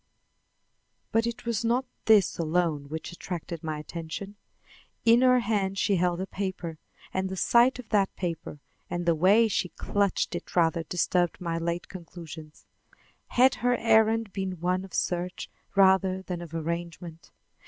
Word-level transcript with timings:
But 1.11 1.27
it 1.27 1.45
was 1.45 1.63
not 1.63 1.85
this 2.05 2.39
alone 2.39 2.89
which 2.89 3.11
attracted 3.11 3.63
my 3.63 3.77
attention. 3.77 4.35
In 5.05 5.21
her 5.21 5.41
hand 5.41 5.77
she 5.77 5.97
held 5.97 6.19
a 6.19 6.25
paper, 6.25 6.79
and 7.13 7.29
the 7.29 7.35
sight 7.37 7.77
of 7.77 7.89
that 7.89 8.15
paper 8.15 8.57
and 8.89 9.05
the 9.05 9.13
way 9.13 9.47
she 9.47 9.69
clutched 9.69 10.33
it 10.33 10.55
rather 10.55 10.81
disturbed 10.81 11.39
my 11.39 11.59
late 11.59 11.87
conclusions. 11.87 12.65
Had 13.27 13.53
her 13.61 13.75
errand 13.77 14.33
been 14.33 14.59
one 14.59 14.83
of 14.85 14.95
search 14.95 15.51
rather 15.75 16.23
than 16.23 16.41
of 16.41 16.55
arrangement? 16.55 17.29